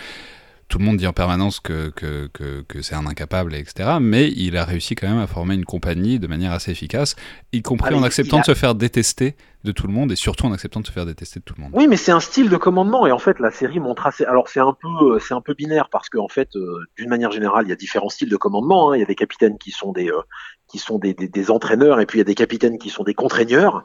tout 0.68 0.78
le 0.78 0.85
monde 0.85 0.97
dit 0.97 1.06
en 1.06 1.12
permanence 1.12 1.61
que, 1.61 1.90
que, 1.90 2.28
que, 2.33 2.83
c'est 2.83 2.94
un 2.94 3.06
incapable, 3.06 3.54
etc. 3.54 3.99
Mais 4.00 4.30
il 4.30 4.56
a 4.56 4.64
réussi 4.64 4.94
quand 4.94 5.09
même 5.09 5.18
à 5.18 5.26
former 5.26 5.54
une 5.54 5.64
compagnie 5.64 6.18
de 6.18 6.26
manière 6.26 6.52
assez 6.52 6.71
efficace, 6.71 7.16
y 7.52 7.62
compris 7.62 7.94
ah, 7.94 7.99
en 7.99 8.02
acceptant 8.02 8.40
de 8.40 8.44
se 8.44 8.54
faire 8.54 8.75
détester 8.75 9.37
de 9.64 9.73
tout 9.73 9.87
le 9.87 9.92
monde 9.92 10.12
et 10.12 10.16
surtout 10.16 10.47
en 10.47 10.52
acceptant 10.52 10.80
de 10.80 10.87
se 10.87 10.92
faire 10.92 11.06
détester 11.06 11.40
de 11.40 11.44
tout 11.44 11.54
le 11.56 11.62
monde. 11.62 11.73
Oui, 11.75 11.87
mais 11.88 11.97
c'est 11.97 12.12
un 12.12 12.21
style 12.21 12.50
de 12.50 12.56
commandement 12.56 13.06
et 13.06 13.12
en 13.12 13.18
fait 13.18 13.40
la 13.40 13.50
série 13.50 13.80
montre 13.80 14.06
assez. 14.06 14.25
Alors 14.25 14.49
c'est 14.49 14.61
un 14.61 14.76
peu, 14.78 15.18
c'est 15.18 15.35
un 15.35 15.40
peu 15.40 15.54
binaire 15.54 15.88
parce 15.90 16.09
qu'en 16.09 16.28
fait, 16.28 16.54
euh, 16.56 16.80
d'une 16.97 17.09
manière 17.09 17.30
générale, 17.30 17.66
il 17.66 17.71
y 17.71 17.73
a 17.73 17.76
différents 17.76 18.11
styles 18.11 18.28
de 18.28 18.37
commandement. 18.37 18.90
Hein. 18.90 18.97
Il 18.97 19.00
y 19.00 19.02
a 19.02 19.06
des 19.06 19.14
capitaines 19.14 19.59
qui 19.59 19.71
sont 19.71 19.92
des, 19.92 20.09
euh, 20.09 20.21
qui 20.68 20.78
sont 20.78 20.99
des, 20.99 21.14
des, 21.14 21.28
des, 21.28 21.50
entraîneurs 21.50 22.00
et 22.00 22.06
puis 22.06 22.18
il 22.18 22.21
y 22.21 22.23
a 22.23 22.26
des 22.26 22.35
capitaines 22.35 22.78
qui 22.78 22.90
sont 22.90 23.04
des 23.04 23.14
contraigneurs. 23.14 23.85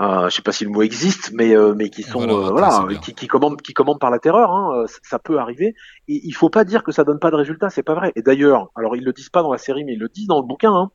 Euh, 0.00 0.30
je 0.30 0.36
sais 0.36 0.42
pas 0.42 0.52
si 0.52 0.64
le 0.64 0.70
mot 0.70 0.80
existe, 0.80 1.30
mais 1.32 1.54
euh, 1.54 1.74
mais 1.76 1.90
qui 1.90 2.02
sont 2.02 2.26
voilà, 2.26 2.84
euh, 2.84 2.94
qui, 2.96 3.12
qui, 3.12 3.26
commandent 3.26 3.60
qui 3.60 3.74
commandent 3.74 4.00
par 4.00 4.10
la 4.10 4.18
terreur. 4.18 4.50
Hein, 4.50 4.86
ça 5.02 5.18
peut 5.18 5.38
arriver. 5.38 5.74
Et 6.08 6.20
il 6.24 6.32
faut 6.32 6.48
pas 6.48 6.64
dire 6.64 6.82
que 6.82 6.90
ça 6.90 7.04
donne 7.04 7.18
pas 7.18 7.30
de 7.30 7.36
résultat, 7.36 7.68
c'est 7.68 7.82
pas 7.82 7.94
vrai. 7.94 8.12
Et 8.16 8.22
d'ailleurs, 8.22 8.70
alors 8.76 8.96
ils 8.96 9.04
le 9.04 9.12
disent 9.12 9.28
pas 9.28 9.42
dans 9.42 9.52
la 9.52 9.58
série, 9.58 9.84
mais 9.84 9.92
ils 9.92 9.98
le 9.98 10.08
disent 10.08 10.26
dans 10.28 10.40
le 10.40 10.46
bouquin. 10.46 10.72
Hein, 10.72 10.90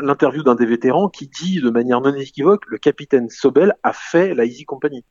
L'interview 0.00 0.42
d'un 0.42 0.54
des 0.54 0.66
vétérans 0.66 1.08
qui 1.08 1.28
dit 1.28 1.60
de 1.60 1.70
manière 1.70 2.00
non 2.00 2.14
équivoque, 2.14 2.64
le 2.66 2.78
capitaine 2.78 3.28
Sobel 3.28 3.74
a 3.82 3.92
fait 3.92 4.34
la 4.34 4.44
Easy 4.44 4.64
Company. 4.64 5.04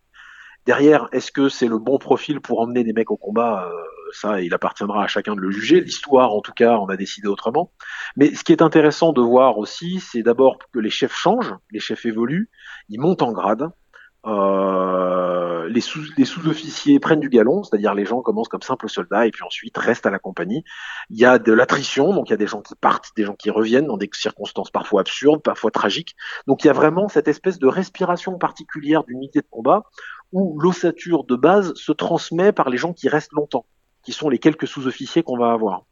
Derrière, 0.65 1.08
est-ce 1.12 1.32
que 1.32 1.50
c'est 1.50 1.68
le 1.68 1.80
bon 1.80 1.98
profil 1.98 2.39
pour 2.39 2.60
emmener 2.60 2.84
des 2.84 2.94
mecs 2.94 3.12
au 3.12 3.18
combat 3.18 3.72
Ça, 4.13 4.41
il 4.41 4.53
appartiendra 4.53 5.03
à 5.03 5.08
chacun 5.08 5.36
de 5.36 5.41
le 5.41 5.51
juger. 5.51 5.82
L'histoire, 5.82 6.34
en 6.34 6.41
tout 6.41 6.53
cas, 6.53 6.77
on 6.77 6.88
a 6.88 6.98
décidé 6.98 7.27
autrement. 7.27 7.72
Mais 8.15 8.34
ce 8.36 8.44
qui 8.44 8.51
est 8.51 8.62
intéressant 8.62 9.13
de 9.13 9.22
voir 9.22 9.58
aussi, 9.58 10.00
c'est 10.00 10.22
d'abord 10.22 10.58
que 10.72 10.80
les 10.80 10.89
chefs 10.89 11.15
changent, 11.15 11.56
les 11.72 11.80
chefs 11.80 12.06
évoluent, 12.06 12.50
ils 12.89 13.00
montent 13.00 13.22
en 13.22 13.32
grade. 13.32 13.70
Euh, 14.27 15.68
les 15.70 16.25
sous-officiers 16.25 17.00
prennent 17.00 17.20
du 17.20 17.30
galon, 17.30 17.63
c'est-à-dire 17.63 17.94
les 17.94 18.06
gens 18.06 18.22
commencent 18.22 18.50
comme 18.50 18.62
simples 18.62 18.89
soldats 18.89 19.25
et 19.25 19.32
puis 19.32 19.44
ensuite 19.44 19.77
restent 19.77 20.06
à 20.06 20.12
la 20.12 20.20
compagnie. 20.20 20.63
Il 21.10 21.18
y 21.18 21.25
a 21.25 21.39
de 21.39 21.51
l'attrition, 21.51 22.13
donc 22.13 22.30
il 22.30 22.32
y 22.32 22.34
a 22.34 22.38
des 22.38 22.48
gens 22.48 22.62
qui 22.62 22.75
partent, 22.75 23.12
des 23.15 23.24
gens 23.24 23.36
qui 23.36 23.50
reviennent 23.50 23.88
dans 23.88 23.98
des 23.98 24.10
circonstances 24.13 24.70
parfois 24.70 25.01
absurdes, 25.01 25.41
parfois 25.41 25.72
tragiques. 25.72 26.15
Donc 26.48 26.63
il 26.63 26.68
y 26.68 26.70
a 26.70 26.74
vraiment 26.74 27.08
cette 27.08 27.27
espèce 27.27 27.58
de 27.60 27.68
respiration 27.68 28.38
particulière 28.38 29.03
d'unité 29.03 29.39
de 29.39 29.48
combat 29.50 29.84
où 30.32 30.60
l'ossature 30.60 31.24
de 31.24 31.36
base 31.36 31.74
se 31.76 31.92
transmet 31.92 32.52
par 32.52 32.70
les 32.70 32.78
gens 32.78 32.94
qui 32.94 33.10
restent 33.10 33.34
longtemps, 33.34 33.66
qui 34.04 34.12
sont 34.14 34.30
les 34.30 34.40
quelques 34.40 34.68
sous-officiers 34.68 35.24
qu'on 35.24 35.38
va 35.38 35.52
avoir. 35.52 35.86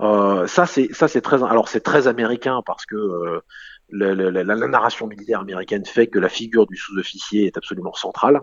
Euh, 0.00 0.46
ça 0.46 0.66
c'est 0.66 0.92
ça 0.92 1.08
c'est 1.08 1.20
très 1.22 1.42
alors 1.42 1.68
c'est 1.68 1.80
très 1.80 2.06
américain 2.06 2.62
parce 2.64 2.86
que 2.86 2.94
euh, 2.94 3.40
la, 3.90 4.14
la, 4.14 4.42
la, 4.42 4.68
narration 4.68 5.06
militaire 5.06 5.40
américaine 5.40 5.84
fait 5.84 6.06
que 6.06 6.18
la 6.18 6.28
figure 6.28 6.66
du 6.66 6.76
sous-officier 6.76 7.46
est 7.46 7.56
absolument 7.56 7.94
centrale. 7.94 8.40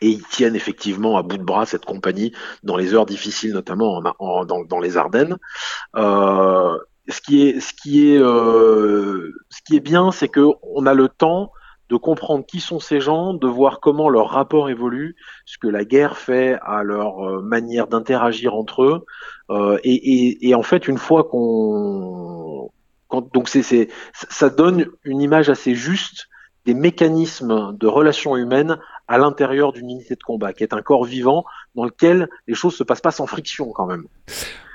Et 0.00 0.08
ils 0.08 0.26
tiennent 0.26 0.56
effectivement 0.56 1.16
à 1.16 1.22
bout 1.22 1.38
de 1.38 1.44
bras 1.44 1.66
cette 1.66 1.84
compagnie 1.84 2.32
dans 2.64 2.76
les 2.76 2.94
heures 2.94 3.06
difficiles, 3.06 3.52
notamment 3.52 4.02
en, 4.18 4.44
dans, 4.44 4.64
dans, 4.64 4.80
les 4.80 4.96
Ardennes. 4.96 5.36
Euh, 5.94 6.76
ce 7.08 7.20
qui 7.20 7.46
est, 7.46 7.60
ce 7.60 7.72
qui 7.72 8.10
est, 8.10 8.18
euh, 8.18 9.32
ce 9.50 9.60
qui 9.64 9.76
est 9.76 9.80
bien, 9.80 10.10
c'est 10.10 10.28
que 10.28 10.48
on 10.62 10.86
a 10.86 10.94
le 10.94 11.08
temps 11.08 11.52
de 11.90 11.96
comprendre 11.96 12.44
qui 12.46 12.60
sont 12.60 12.80
ces 12.80 13.00
gens, 13.00 13.34
de 13.34 13.46
voir 13.46 13.80
comment 13.80 14.08
leur 14.08 14.30
rapport 14.30 14.70
évolue, 14.70 15.16
ce 15.44 15.58
que 15.58 15.68
la 15.68 15.84
guerre 15.84 16.16
fait 16.16 16.58
à 16.62 16.82
leur 16.82 17.26
euh, 17.26 17.42
manière 17.42 17.86
d'interagir 17.86 18.54
entre 18.54 18.82
eux. 18.84 19.04
Euh, 19.50 19.78
et, 19.84 20.54
en 20.54 20.62
fait, 20.62 20.88
une 20.88 20.98
fois 20.98 21.24
qu'on, 21.24 22.70
donc 23.32 23.48
c'est, 23.48 23.88
ça 24.12 24.50
donne 24.50 24.86
une 25.04 25.20
image 25.20 25.50
assez 25.50 25.74
juste 25.74 26.28
des 26.64 26.74
mécanismes 26.74 27.76
de 27.76 27.86
relations 27.86 28.36
humaines 28.36 28.78
à 29.06 29.18
l'intérieur 29.18 29.74
d'une 29.74 29.90
unité 29.90 30.14
de 30.14 30.22
combat, 30.22 30.54
qui 30.54 30.62
est 30.62 30.72
un 30.72 30.80
corps 30.80 31.04
vivant 31.04 31.44
dans 31.74 31.84
lequel 31.84 32.30
les 32.46 32.54
choses 32.54 32.74
se 32.74 32.82
passent 32.82 33.02
pas 33.02 33.10
sans 33.10 33.26
friction 33.26 33.70
quand 33.72 33.84
même. 33.84 34.06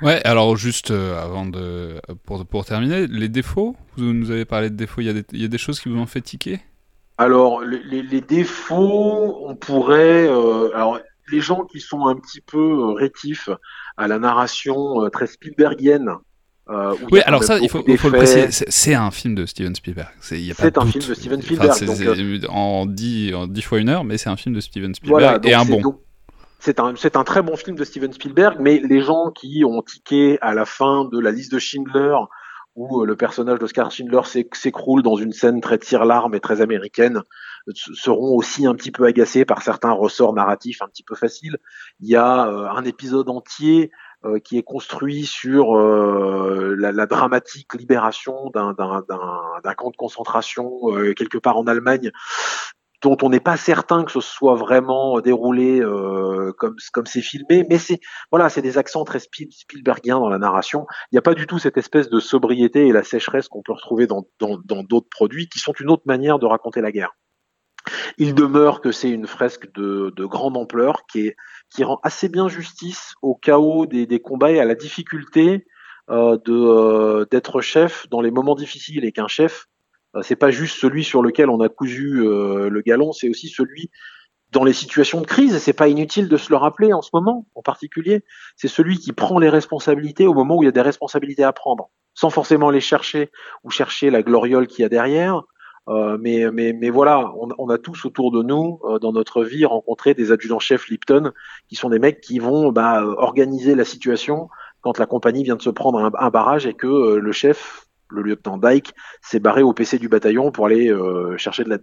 Ouais, 0.03 0.21
alors 0.23 0.55
juste 0.55 0.91
euh, 0.91 1.19
avant 1.19 1.47
de 1.47 1.99
pour, 2.25 2.45
pour 2.45 2.65
terminer, 2.65 3.07
les 3.07 3.27
défauts, 3.27 3.75
vous 3.97 4.13
nous 4.13 4.29
avez 4.29 4.45
parlé 4.45 4.69
de 4.69 4.75
défauts, 4.75 5.01
il 5.01 5.07
y 5.07 5.09
a 5.09 5.13
des, 5.13 5.25
il 5.31 5.41
y 5.41 5.45
a 5.45 5.47
des 5.47 5.57
choses 5.57 5.79
qui 5.79 5.89
vous 5.89 5.97
ont 5.97 6.05
fait 6.05 6.21
tiquer? 6.21 6.59
Alors, 7.19 7.61
les, 7.65 8.01
les, 8.01 8.21
défauts, 8.21 9.45
on 9.45 9.53
pourrait. 9.53 10.25
Euh, 10.29 10.73
alors, 10.73 11.01
les 11.31 11.41
gens 11.41 11.65
qui 11.65 11.81
sont 11.81 12.07
un 12.07 12.15
petit 12.15 12.39
peu 12.39 12.57
euh, 12.57 12.93
rétifs 12.93 13.49
à 13.97 14.07
la 14.07 14.19
narration 14.19 15.03
euh, 15.03 15.09
très 15.09 15.27
Spielbergienne. 15.27 16.09
Euh, 16.69 16.95
oui, 17.11 17.19
alors 17.25 17.43
ça, 17.43 17.59
il 17.59 17.67
faut, 17.67 17.79
le 17.79 18.09
préciser, 18.11 18.47
c'est 18.51 18.93
un 18.93 19.11
film 19.11 19.35
de 19.35 19.45
Steven 19.45 19.75
Spielberg. 19.75 20.09
C'est 20.21 20.77
un 20.77 20.85
film 20.85 21.03
de 21.03 21.13
Steven 21.13 21.41
Spielberg. 21.41 21.71
Enfin, 21.71 21.85
donc, 21.85 22.49
en, 22.49 22.85
10, 22.85 23.33
en 23.33 23.47
10 23.47 23.61
fois 23.63 23.79
une 23.79 23.89
heure, 23.89 24.05
mais 24.05 24.17
c'est 24.17 24.29
un 24.29 24.37
film 24.37 24.55
de 24.55 24.61
Steven 24.61 24.95
Spielberg 24.95 25.45
et 25.45 25.53
un 25.53 25.65
bon. 25.65 25.99
C'est 26.61 26.79
un, 26.79 26.93
un, 26.93 27.23
très 27.23 27.41
bon 27.41 27.57
film 27.57 27.75
de 27.75 27.83
Steven 27.83 28.13
Spielberg, 28.13 28.57
mais 28.59 28.79
les 28.79 29.01
gens 29.01 29.31
qui 29.31 29.63
ont 29.65 29.81
tiqué 29.81 30.37
à 30.41 30.53
la 30.53 30.65
fin 30.65 31.05
de 31.05 31.19
la 31.19 31.31
liste 31.31 31.51
de 31.51 31.59
Schindler 31.59 32.15
où 32.75 33.01
euh, 33.01 33.05
le 33.05 33.15
personnage 33.15 33.59
d'Oscar 33.59 33.91
Schindler 33.91 34.21
s'écroule 34.53 35.03
dans 35.03 35.15
une 35.15 35.33
scène 35.33 35.61
très 35.61 35.77
tire-larme 35.77 36.35
et 36.35 36.39
très 36.39 36.61
américaine, 36.61 37.21
seront 37.73 38.35
aussi 38.35 38.65
un 38.65 38.75
petit 38.75 38.91
peu 38.91 39.05
agacés 39.05 39.45
par 39.45 39.61
certains 39.61 39.91
ressorts 39.91 40.33
narratifs 40.33 40.81
un 40.81 40.87
petit 40.87 41.03
peu 41.03 41.15
faciles. 41.15 41.57
Il 41.99 42.09
y 42.09 42.15
a 42.15 42.47
euh, 42.47 42.69
un 42.69 42.83
épisode 42.85 43.29
entier 43.29 43.91
euh, 44.25 44.39
qui 44.39 44.57
est 44.57 44.63
construit 44.63 45.25
sur 45.25 45.77
la, 45.77 46.91
la, 46.91 47.05
dramatique 47.05 47.73
libération 47.73 48.49
d'un 48.49 48.73
camp 48.75 49.91
de 49.91 49.95
concentration 49.97 50.69
quelque 51.15 51.37
part 51.37 51.57
en 51.57 51.67
Allemagne 51.67 52.11
dont 53.01 53.17
on 53.21 53.29
n'est 53.29 53.39
pas 53.39 53.57
certain 53.57 54.03
que 54.03 54.11
ce 54.11 54.21
soit 54.21 54.55
vraiment 54.55 55.19
déroulé 55.21 55.79
euh, 55.79 56.51
comme 56.53 57.05
c'est 57.05 57.21
filmé, 57.21 57.65
mais 57.69 57.77
c'est 57.77 57.99
voilà, 58.31 58.49
c'est 58.49 58.61
des 58.61 58.77
accents 58.77 59.05
très 59.05 59.19
Spielbergiens 59.19 60.19
dans 60.19 60.29
la 60.29 60.37
narration. 60.37 60.85
Il 61.11 61.15
n'y 61.15 61.19
a 61.19 61.21
pas 61.23 61.33
du 61.33 61.47
tout 61.47 61.59
cette 61.59 61.77
espèce 61.77 62.09
de 62.09 62.19
sobriété 62.19 62.87
et 62.87 62.91
la 62.91 63.03
sécheresse 63.03 63.47
qu'on 63.47 63.61
peut 63.61 63.73
retrouver 63.73 64.07
dans 64.07 64.25
d'autres 64.39 65.09
produits 65.09 65.47
qui 65.47 65.59
sont 65.59 65.73
une 65.79 65.89
autre 65.89 66.03
manière 66.05 66.39
de 66.39 66.45
raconter 66.45 66.81
la 66.81 66.91
guerre. 66.91 67.13
Il 68.17 68.35
demeure 68.35 68.81
que 68.81 68.91
c'est 68.91 69.09
une 69.09 69.27
fresque 69.27 69.71
de, 69.73 70.13
de, 70.15 70.25
grande 70.25 70.57
ampleur 70.57 71.05
qui 71.07 71.33
rend 71.81 71.99
assez 72.03 72.29
bien 72.29 72.47
justice 72.47 73.13
au 73.21 73.35
chaos 73.35 73.85
des, 73.85 74.19
combats 74.19 74.51
et 74.51 74.59
à 74.59 74.65
la 74.65 74.75
difficulté 74.75 75.65
euh, 76.09 76.37
euh, 76.47 77.25
d'être 77.29 77.61
chef 77.61 78.07
dans 78.09 78.21
les 78.21 78.31
moments 78.31 78.55
difficiles 78.55 79.05
et 79.05 79.11
qu'un 79.11 79.27
chef 79.27 79.67
euh, 79.67 79.78
c'est 80.21 80.35
pas 80.35 80.51
juste 80.51 80.79
celui 80.79 81.03
sur 81.03 81.21
lequel 81.21 81.49
on 81.49 81.61
a 81.61 81.69
cousu 81.69 82.21
euh, 82.21 82.69
le 82.69 82.81
galon, 82.81 83.11
c'est 83.11 83.29
aussi 83.29 83.47
celui 83.47 83.89
dans 84.51 84.63
les 84.63 84.73
situations 84.73 85.21
de 85.21 85.27
crise, 85.27 85.53
et 85.53 85.59
c'est 85.59 85.73
pas 85.73 85.87
inutile 85.87 86.27
de 86.27 86.37
se 86.37 86.49
le 86.49 86.55
rappeler 86.55 86.91
en 86.91 87.03
ce 87.03 87.11
moment, 87.13 87.45
en 87.53 87.61
particulier, 87.61 88.23
c'est 88.55 88.67
celui 88.67 88.97
qui 88.97 89.13
prend 89.13 89.37
les 89.37 89.49
responsabilités 89.49 90.25
au 90.25 90.33
moment 90.33 90.57
où 90.57 90.63
il 90.63 90.65
y 90.65 90.69
a 90.69 90.71
des 90.71 90.81
responsabilités 90.81 91.43
à 91.43 91.53
prendre, 91.53 91.91
sans 92.15 92.31
forcément 92.31 92.71
les 92.71 92.81
chercher 92.81 93.29
ou 93.63 93.69
chercher 93.69 94.09
la 94.09 94.23
gloriole 94.23 94.65
qu'il 94.65 94.81
y 94.81 94.85
a 94.85 94.89
derrière. 94.89 95.43
Euh, 95.87 96.17
mais, 96.19 96.51
mais, 96.51 96.73
mais 96.73 96.89
voilà, 96.89 97.31
on, 97.35 97.49
on, 97.57 97.69
a 97.69 97.77
tous 97.77 98.05
autour 98.05 98.31
de 98.31 98.43
nous, 98.43 98.79
euh, 98.83 98.99
dans 98.99 99.11
notre 99.11 99.43
vie, 99.43 99.65
rencontré 99.65 100.13
des 100.13 100.31
adjudants-chefs 100.31 100.87
Lipton, 100.87 101.31
qui 101.67 101.75
sont 101.75 101.89
des 101.89 101.99
mecs 101.99 102.21
qui 102.21 102.37
vont 102.37 102.71
bah, 102.71 103.03
organiser 103.03 103.75
la 103.75 103.85
situation 103.85 104.49
quand 104.81 104.99
la 104.99 105.05
compagnie 105.05 105.43
vient 105.43 105.55
de 105.55 105.61
se 105.61 105.69
prendre 105.69 105.99
un, 105.99 106.11
un 106.19 106.29
barrage 106.29 106.67
et 106.67 106.73
que 106.73 107.15
le 107.15 107.31
chef 107.31 107.88
le 108.09 108.21
lieutenant 108.21 108.57
Dyke 108.57 108.93
s'est 109.21 109.39
barré 109.39 109.61
au 109.61 109.73
PC 109.73 109.99
du 109.99 110.09
bataillon 110.09 110.51
pour 110.51 110.65
aller 110.65 110.89
euh, 110.89 111.37
chercher 111.37 111.63
de 111.63 111.69
l'aide. 111.69 111.81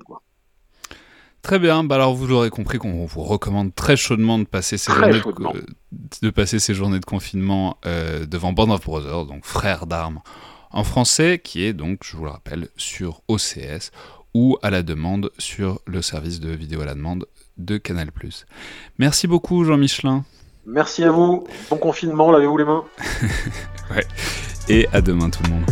Très 1.42 1.58
bien, 1.60 1.84
bah 1.84 1.94
alors 1.94 2.14
vous 2.14 2.26
l'aurez 2.26 2.50
compris 2.50 2.78
qu'on 2.78 3.06
vous 3.06 3.22
recommande 3.22 3.74
très 3.74 3.96
chaudement 3.96 4.38
de 4.38 4.44
passer 4.44 4.78
ces, 4.78 4.92
journées 4.92 5.12
de, 5.12 5.64
de, 6.22 6.30
passer 6.30 6.58
ces 6.58 6.74
journées 6.74 6.98
de 6.98 7.04
confinement 7.04 7.78
euh, 7.86 8.26
devant 8.26 8.52
Band 8.52 8.70
of 8.70 8.82
Brothers, 8.84 9.26
donc 9.26 9.44
frère 9.44 9.86
d'armes 9.86 10.20
en 10.72 10.82
français, 10.82 11.40
qui 11.42 11.62
est 11.62 11.72
donc, 11.72 12.00
je 12.02 12.16
vous 12.16 12.24
le 12.24 12.30
rappelle, 12.30 12.68
sur 12.76 13.22
OCS 13.28 13.92
ou 14.34 14.58
à 14.62 14.70
la 14.70 14.82
demande 14.82 15.30
sur 15.38 15.80
le 15.86 16.02
service 16.02 16.40
de 16.40 16.50
vidéo 16.50 16.82
à 16.82 16.84
la 16.84 16.94
demande 16.94 17.26
de 17.56 17.78
Canal+. 17.78 18.10
Merci 18.98 19.26
beaucoup 19.26 19.64
Jean 19.64 19.78
Michelin. 19.78 20.24
Merci 20.66 21.04
à 21.04 21.10
vous, 21.10 21.46
bon 21.70 21.76
confinement, 21.76 22.30
lavez-vous 22.30 22.58
les 22.58 22.64
mains. 22.64 22.84
ouais. 23.90 24.04
Et 24.68 24.88
à 24.92 25.00
demain 25.00 25.30
tout 25.30 25.42
le 25.44 25.50
monde. 25.50 25.64